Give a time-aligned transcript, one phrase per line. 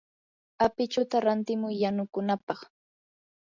[0.65, 2.59] apichuta rantimuy yanukunapaq.